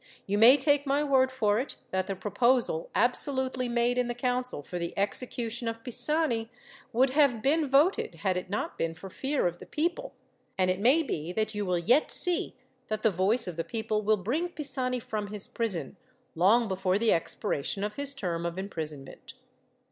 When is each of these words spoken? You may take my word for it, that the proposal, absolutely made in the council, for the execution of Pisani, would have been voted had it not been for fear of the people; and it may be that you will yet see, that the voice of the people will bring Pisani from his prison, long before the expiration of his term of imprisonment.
You 0.25 0.39
may 0.39 0.57
take 0.57 0.87
my 0.87 1.03
word 1.03 1.31
for 1.31 1.59
it, 1.59 1.75
that 1.91 2.07
the 2.07 2.15
proposal, 2.15 2.89
absolutely 2.95 3.69
made 3.69 3.99
in 3.99 4.07
the 4.07 4.15
council, 4.15 4.63
for 4.63 4.79
the 4.79 4.97
execution 4.97 5.67
of 5.67 5.83
Pisani, 5.83 6.49
would 6.91 7.11
have 7.11 7.43
been 7.43 7.67
voted 7.67 8.15
had 8.15 8.35
it 8.35 8.49
not 8.49 8.79
been 8.79 8.95
for 8.95 9.11
fear 9.11 9.45
of 9.45 9.59
the 9.59 9.67
people; 9.67 10.15
and 10.57 10.71
it 10.71 10.79
may 10.79 11.03
be 11.03 11.31
that 11.33 11.53
you 11.53 11.67
will 11.67 11.77
yet 11.77 12.09
see, 12.09 12.55
that 12.87 13.03
the 13.03 13.11
voice 13.11 13.45
of 13.47 13.57
the 13.57 13.63
people 13.63 14.01
will 14.01 14.17
bring 14.17 14.49
Pisani 14.49 14.99
from 14.99 15.27
his 15.27 15.45
prison, 15.45 15.97
long 16.33 16.67
before 16.67 16.97
the 16.97 17.13
expiration 17.13 17.83
of 17.83 17.93
his 17.93 18.15
term 18.15 18.43
of 18.43 18.57
imprisonment. 18.57 19.35